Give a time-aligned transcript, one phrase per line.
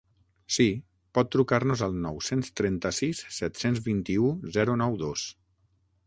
[0.53, 0.65] Sí,
[1.17, 5.27] pot trucar-nos al nou-cents trenta-sis set-cents vint-i-u zero nou dos.